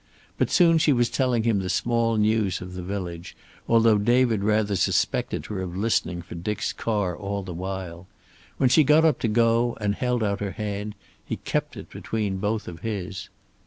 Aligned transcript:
But 0.39 0.49
soon 0.49 0.79
she 0.79 0.91
was 0.93 1.11
telling 1.11 1.43
him 1.43 1.59
the 1.59 1.69
small 1.69 2.17
news 2.17 2.59
of 2.59 2.73
the 2.73 2.81
village, 2.81 3.37
although 3.69 3.99
David 3.99 4.43
rather 4.43 4.75
suspected 4.75 5.45
her 5.45 5.61
of 5.61 5.77
listening 5.77 6.23
for 6.23 6.33
Dick's 6.33 6.73
car 6.73 7.15
all 7.15 7.43
the 7.43 7.53
while. 7.53 8.07
When 8.57 8.67
she 8.67 8.83
got 8.83 9.05
up 9.05 9.19
to 9.19 9.27
go 9.27 9.77
and 9.79 9.93
held 9.93 10.23
out 10.23 10.39
her 10.39 10.53
hand 10.53 10.95
he 11.23 11.35
kept 11.35 11.77
it, 11.77 11.91
between 11.91 12.37
both 12.37 12.67
of 12.67 12.79
his. 12.79 13.29